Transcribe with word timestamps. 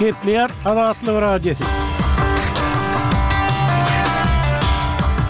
Kepler 0.00 0.50
adatly 0.64 1.12
radiosi. 1.20 1.64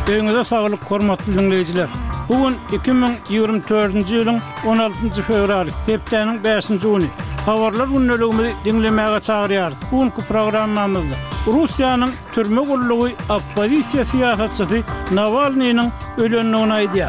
Öňüňize 0.09 0.45
saglyk, 0.45 0.83
hormatly 0.91 1.33
dinleýijiler. 1.39 1.89
Bugun 2.29 2.55
2024-nji 2.73 4.05
ýylyň 4.19 4.37
16-njy 4.69 5.25
fevraly, 5.31 5.75
Kepleriň 5.89 6.39
5-nji 6.47 6.79
ýyly. 6.91 7.09
Habarlar 7.49 7.89
günnäligini 7.95 8.53
dinlemäge 8.65 9.19
çagyrýar. 9.29 9.75
Bugunky 9.91 10.23
programmamyzda 10.31 11.19
Russiýanyň 11.55 12.13
türmek 12.35 12.71
gurulýy 12.71 13.17
oppozisiýa 13.39 14.07
siýasatçysy 14.13 14.85
Navalnyň 15.19 15.83
ölenligine 16.23 16.75
aýdýa. 16.81 17.09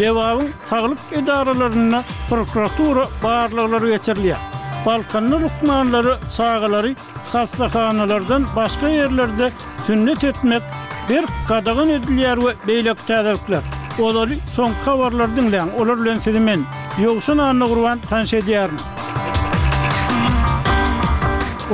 Lewawyň 0.00 0.48
saglyk 0.72 1.04
edaralaryna 1.20 2.00
prokuratura 2.32 3.04
baýlyklary 3.24 3.92
ýetirilýär. 3.92 4.40
Balkanlı 4.86 5.40
lukmanları, 5.42 6.16
sağları, 6.28 6.94
hastahanalardan 7.32 8.46
başka 8.56 8.88
yerlerde 8.88 9.52
sünnet 9.86 10.24
etmek 10.24 10.62
bir 11.08 11.24
kadagın 11.48 11.88
ediliyer 11.88 12.38
ve 12.44 12.52
beylek 12.68 12.98
tədərklər. 13.08 13.60
Oları 13.98 14.36
son 14.56 14.72
kavarlar 14.84 15.36
dinleyen, 15.36 15.68
olar 15.78 15.96
lönsidimin, 15.96 16.66
yoksun 17.02 17.38
anını 17.38 17.68
kurban 17.68 17.98
tanşe 18.00 18.36
ediyarın. 18.36 18.78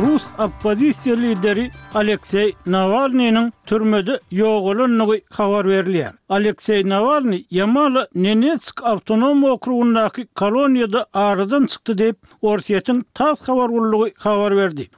Rus 0.03 0.23
oppozisiya 0.39 1.17
lideri 1.17 1.71
Алексей 1.99 2.53
Навальныйның 2.71 3.49
түрмеді 3.67 4.19
йоғылын 4.31 4.93
нұғы 5.01 5.17
қавар 5.35 5.67
Алексей 6.31 6.85
Навальный 6.85 7.45
Ямалы 7.51 8.07
Ненецк 8.15 8.81
автоном 8.85 9.45
округындағы 9.45 10.29
колонияда 10.35 11.07
арыдан 11.13 11.67
чықты 11.67 11.95
деп, 11.95 12.17
орсетін 12.43 13.05
тал 13.13 13.35
қавар 13.35 13.71
ұлығы 13.71 14.13
қавар 14.15 14.55
верді. 14.55 14.89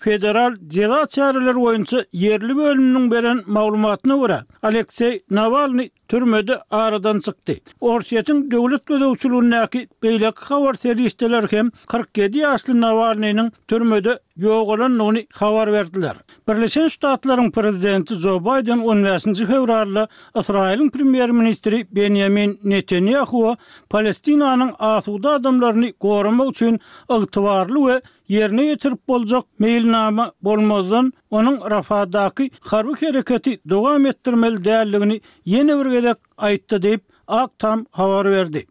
федерал 0.00 0.56
дела 0.60 1.06
чәрілер 1.06 1.56
ойыншы 1.56 2.06
ерлі 2.12 2.54
бөлімнің 2.54 3.08
берен 3.08 3.44
маулыматыны 3.46 4.14
ұра. 4.14 4.44
Алексей 4.60 5.22
Навальный 5.28 5.92
түрмеді 6.08 6.58
арыдан 6.70 7.20
чықты. 7.20 7.62
Орсетін 7.80 8.48
дөгіліт 8.48 8.82
көдөучілігіндағы 8.88 9.86
бейлекі 10.02 10.42
қавар 10.48 10.76
серістелер 10.82 11.46
47 11.86 12.44
ашлы 12.50 12.74
Навальныйның 12.74 13.52
түрмеді 13.68 14.18
йоғылын 14.38 14.98
нұғы 14.98 15.26
қавар 15.28 15.70
bilýärler. 16.08 16.16
Birleşen 16.48 16.88
Ştatlaryň 16.88 17.50
prezidenti 17.50 18.14
Joe 18.14 18.40
Biden 18.40 18.78
19-nji 18.78 19.46
fevralda 19.46 20.08
Israýlyň 20.34 20.90
premier 20.90 21.30
ministri 21.30 21.86
Benjamin 21.90 22.58
Netanyahu 22.64 23.56
Palestinanyň 23.90 24.72
asuda 24.78 25.30
adamlaryny 25.30 25.92
gorumak 26.00 26.50
üçin 26.50 26.80
ygtybarly 27.10 27.78
we 27.78 28.00
yerine 28.28 28.64
yetirip 28.64 29.08
boljak 29.08 29.44
meýilnama 29.60 30.32
bolmazdan 30.42 31.12
onuň 31.30 31.58
Rafahdaky 31.70 32.50
harby 32.60 32.92
hereketi 33.00 33.60
dowam 33.70 34.06
etdirmeli 34.06 34.64
däldigini 34.64 35.20
ýene 35.46 35.74
bir 35.80 35.90
gezek 35.90 36.16
aýtdy 36.38 36.76
diýip 36.82 37.02
Aktam 37.28 37.82
habar 37.92 38.24
berdi. 38.24 38.62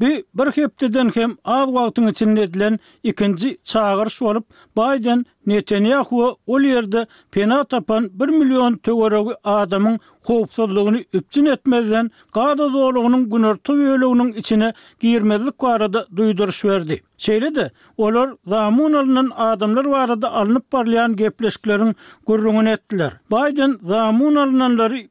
Bir 0.00 0.24
bir 0.38 0.46
hepdeden 0.62 1.10
hem 1.14 1.36
av 1.44 1.72
vaqtyn 1.74 2.06
içinde 2.06 2.42
edilen 2.42 2.78
ikinci 3.02 3.58
çağırış 3.64 4.12
şolup 4.14 4.46
Biden 4.78 5.24
Netanyahu 5.46 6.36
ol 6.46 6.60
yerde 6.60 7.06
pena 7.32 7.64
tapan 7.64 8.08
1 8.12 8.28
milyon 8.28 8.76
töwereği 8.76 9.32
adamın 9.44 9.98
qopsuzluğunu 10.26 10.98
üpçün 11.12 11.44
etmeden 11.46 12.10
qada 12.32 12.72
doğruğunun 12.72 13.30
günür 13.30 13.54
töwereğinin 13.54 14.32
içine 14.32 14.72
girmezlik 15.00 15.60
barada 15.62 16.06
duyduruş 16.16 16.64
verdi. 16.64 17.02
Şeýle 17.18 17.54
de 17.54 17.70
olar 17.96 18.30
zamun 18.46 18.92
alynan 18.92 19.30
adamlar 19.36 19.90
barada 19.90 20.32
alınıp 20.32 20.72
barlayan 20.72 21.16
gepleşiklerin 21.16 21.96
gurrugyny 22.26 22.72
etdiler. 22.72 23.10
Biden 23.32 23.78
zamun 23.82 24.34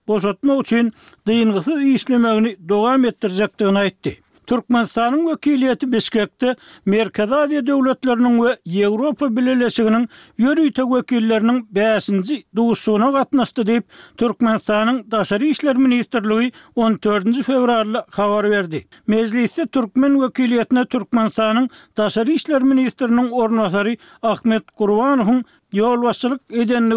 boşatmak 0.08 0.62
üçin 0.62 0.94
dyngysy 1.28 1.94
işlemegini 1.96 2.58
dogam 2.70 3.06
etdirjekdigini 3.06 3.78
aýtdy. 3.78 4.25
Türkmenistan'ın 4.48 5.28
vekiliyeti 5.28 5.92
Bişkek'te 5.92 6.56
Merkez 6.86 7.32
Adiye 7.32 7.68
Devletleri'nin 7.68 8.44
ve 8.44 8.88
Avrupa 8.88 9.36
Birleşiği'nin 9.36 10.10
yörüyte 10.38 10.84
vekillerinin 10.84 11.68
beyesinci 11.76 12.44
doğusuna 12.56 13.14
katnastı 13.14 13.68
deyip 13.68 13.86
Türkmenistan'ın 14.18 15.12
Daşarı 15.12 15.46
İşler 15.46 15.76
Ministerliği 15.76 16.52
14. 16.76 17.42
fevrarlı 17.44 18.06
havar 18.12 18.50
verdi. 18.52 18.86
Meclisi 19.08 19.68
Türkmen 19.68 20.22
vekiliyetine 20.22 20.86
Türkmenistan'ın 20.86 21.70
Daşarı 21.98 22.32
İşler 22.32 22.62
Ministerinin 22.62 23.32
ornatari 23.32 23.98
Ahmet 24.22 24.72
Kurvanov'un 24.72 25.44
yol 25.74 26.02
başçılık 26.02 26.42
edenli 26.50 26.96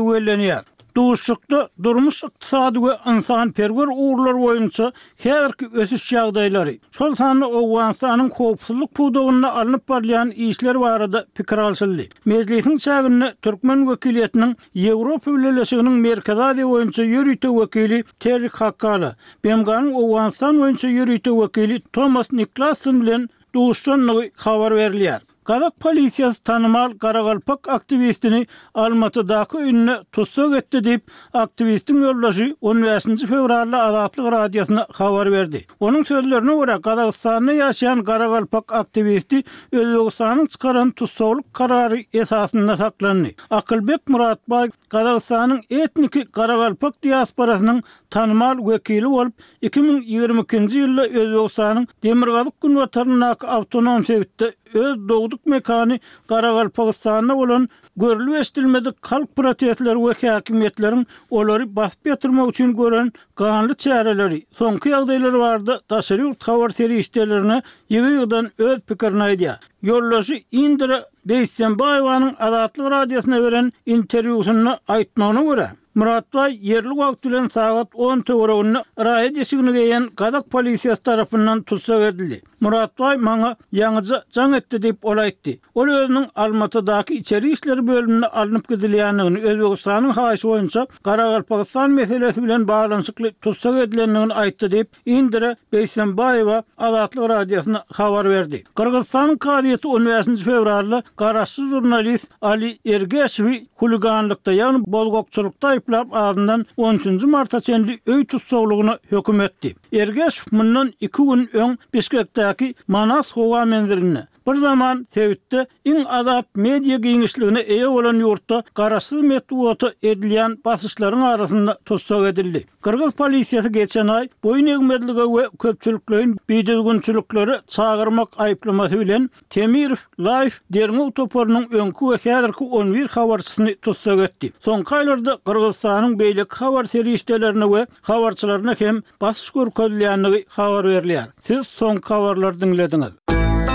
Duşukda 0.99 1.69
durmuş 1.83 2.17
iqtisadi 2.23 2.75
we 2.87 2.91
insan 3.17 3.47
perwer 3.59 3.89
uğurlar 4.01 4.35
boýunça 4.45 4.87
häzirki 5.25 5.67
ösüş 5.83 6.05
ýagdaýlary. 6.13 6.75
Şol 6.97 7.15
sanly 7.21 7.45
Owganstanyň 7.59 8.31
howpsuzlyk 8.39 8.91
pudugyny 8.95 9.47
alınıp 9.47 9.89
barlayan 9.89 10.31
işler 10.31 10.81
barada 10.81 11.25
pikir 11.35 11.59
alşyldy. 11.59 12.05
Mezlihin 12.25 12.77
çağında 12.77 13.33
Türkmen 13.43 13.81
wekiliýetiniň 13.93 14.57
Ýewropa 14.77 15.31
Birleşiginiň 15.37 15.97
merkezi 16.09 16.43
ady 16.51 16.61
boýunça 16.63 17.03
ýürütü 17.15 17.49
wekili 17.61 18.05
Terik 18.21 18.55
Hakkala, 18.65 19.15
Bemganyň 19.45 19.95
Owganstan 20.05 20.55
boýunça 20.57 20.89
ýürütü 20.97 21.31
wekili 21.43 21.81
Thomas 21.93 22.33
Niklasson 22.33 23.01
bilen 23.03 23.29
duşukda 23.55 24.13
habar 24.45 24.73
berilýär. 24.73 25.21
Qazaq 25.49 25.73
polisiyası 25.81 26.43
tanımal 26.43 26.93
Qaraqalpaq 26.99 27.69
aktivistini 27.77 28.47
Almatıdaki 28.75 29.29
daqı 29.29 29.61
ünnə 29.71 29.95
tutsaq 30.15 30.53
etdi 30.59 30.81
deyib 30.85 31.01
aktivistin 31.33 32.01
yollaşı 32.03 32.49
15 32.69 33.07
fevralda 33.31 33.79
Azadlıq 33.87 34.29
radiosuna 34.35 34.85
xəbər 34.99 35.31
verdi. 35.35 35.63
Onun 35.87 36.05
sözlərinə 36.11 36.57
görə 36.59 36.77
Qazaqstanda 36.85 37.53
yaşayan 37.61 38.03
Qaraqalpaq 38.11 38.75
aktivisti 38.83 39.41
Özbekistanın 39.81 40.47
çıxarın 40.53 40.91
tutsaq 41.01 41.41
qərarı 41.57 42.03
əsasında 42.23 42.77
saxlanıb. 42.83 43.41
Aqılbek 43.63 44.05
Muratbay 44.13 44.69
Qazaqstanın 44.93 45.63
etniki 45.71 46.25
Qaraqalpaq 46.41 47.01
diasporasının 47.09 47.81
tanımal 48.11 48.59
vekili 48.69 49.07
olup 49.07 49.33
2022-nji 49.63 50.79
ýylda 50.83 51.03
Özbegistanyň 51.21 51.87
demirgalyk 52.03 52.61
gün 52.61 52.71
wataryndaky 52.81 53.47
awtonom 53.57 54.05
sewitde 54.05 54.53
öz 54.75 54.97
dogduk 55.09 55.47
mekany 55.47 55.99
Garagalpagystanda 56.29 57.37
bolan 57.37 57.69
görülüp 57.97 58.35
eşdilmedik 58.35 59.07
halk 59.07 59.37
protestleri 59.37 59.99
we 60.07 60.27
hakimiýetleriň 60.27 61.07
olary 61.31 61.65
basyp 61.77 62.07
ýetirmek 62.07 62.49
üçin 62.51 62.77
gören 62.77 63.13
gahanly 63.37 63.73
çäreleri. 63.73 64.43
Soňky 64.59 64.89
ýagdaýlar 64.95 65.39
barda 65.41 65.81
daşary 65.91 66.23
ýurt 66.23 66.45
habar 66.51 66.71
seri 66.71 66.99
işdelerini 66.99 67.63
ýygyrdan 67.91 68.51
öz 68.59 68.79
pikirini 68.81 69.23
aýdýar. 69.23 69.57
Yollaşy 69.83 70.39
Indira 70.53 71.03
Beysenbaýewanyň 71.29 72.35
Adatly 72.39 72.91
radiosyna 72.91 73.43
beren 73.43 73.73
interwýusyny 73.87 74.77
aýtmagyna 74.89 75.71
Muratbay 75.99 76.57
yerli 76.63 76.95
wagt 76.97 77.25
bilen 77.25 77.49
sagat 77.55 77.91
10 77.95 78.21
töwereginde 78.27 78.85
raýat 79.07 79.35
ýeşigine 79.43 79.73
gelen 79.77 80.05
Gazak 80.21 80.45
polisiýasy 80.55 81.03
tarapyndan 81.09 81.63
tutsak 81.63 82.05
edildi. 82.15 82.37
Muratbay 82.67 83.17
maňa 83.27 83.51
ýangyjy 83.81 84.19
jaň 84.37 84.55
etdi 84.61 84.79
diýip 84.85 85.03
olaýtdy. 85.07 85.55
Ol 85.79 85.91
özüniň 85.97 86.29
Almatadaky 86.45 87.19
içeri 87.21 87.51
işleri 87.55 87.85
bölümine 87.87 88.27
alınıp 88.27 88.71
gidilýändigini 88.71 89.43
Özbegistanyň 89.53 90.13
haýşy 90.19 90.49
boýunça 90.53 90.85
Garagalpagystan 91.05 91.91
meselesi 91.91 92.43
bilen 92.47 92.69
baglanyşykly 92.69 93.33
tutsak 93.47 93.79
edilendigini 93.85 94.33
aýtdy 94.45 94.71
diýip 94.75 94.89
Indira 95.07 95.53
Beýsenbaýewa 95.73 96.63
Azatlyk 96.89 97.29
radiosyna 97.35 97.83
habar 97.99 98.29
berdi. 98.31 98.63
Kyrgyzstan 98.79 99.31
Kadiýeti 99.49 99.89
Uniwersiteti 99.99 100.43
fevralda 100.47 101.03
garaşsyz 101.17 101.71
jurnalist 101.75 102.31
Ali 102.53 102.73
Ergeşwi 102.95 103.67
huliganlykda 103.83 104.53
ýany 104.61 104.83
bolgokçylykda 104.87 105.75
toplap 105.89 106.15
ağından 106.15 106.67
13 106.77 107.23
Marta 107.25 107.61
Senli 107.61 107.99
öy 108.07 108.25
tutsoğluğuna 108.25 108.69
soğluğuna 108.69 108.99
hökümetti. 109.11 109.75
Ergeş 109.93 110.53
mundan 110.53 110.93
2 111.01 111.13
gün 111.23 111.49
ön 111.53 111.79
Bişkekdaki 111.95 112.75
Manas 112.89 113.37
Hova 113.37 113.65
mendirini 113.65 114.19
Bir 114.49 114.55
zaman 114.61 115.07
Sevitte 115.15 115.67
iň 115.85 116.05
azat 116.19 116.47
media 116.67 116.97
giňişligine 117.05 117.61
eýe 117.75 117.89
bolan 117.95 118.21
ýurtda 118.23 118.59
garaşy 118.79 119.17
metwota 119.29 119.91
edilen 120.13 120.55
basyşlaryň 120.65 121.23
arasynda 121.31 121.75
tutsak 121.91 122.23
edildi. 122.33 122.63
Kırgız 122.87 123.13
polisiýasy 123.19 123.69
geçen 123.75 124.07
aý 124.15 124.29
boýun 124.47 124.71
ýygmedligi 124.75 125.25
we 125.35 125.45
köpçülüklerin 125.65 126.33
biýdilgünçülükleri 126.49 127.59
çağırmak 127.77 128.29
aýplamasy 128.47 129.01
bilen 129.01 129.29
Temir 129.51 129.93
Life 130.29 130.57
Dermu 130.79 131.07
Toporunyň 131.21 131.69
öňkü 131.83 132.05
we 132.15 132.19
häzirki 132.31 132.65
11 132.71 133.09
habarçysyny 133.09 133.77
tutsak 133.77 134.31
Son 134.61 134.81
Soň 134.81 134.85
kaýlarda 134.93 135.39
Kırgızstanyň 135.45 136.17
beýlik 136.23 136.55
habar 136.63 136.85
serişdelerini 136.85 137.65
we 137.77 137.87
habarçylaryna 138.13 138.75
hem 138.79 139.03
basyş 139.21 139.49
görkezilýändigi 139.51 140.45
habar 140.49 140.85
berilýär. 140.95 141.27
Siz 141.41 141.67
soň 141.81 141.97
habarlardan 142.05 143.48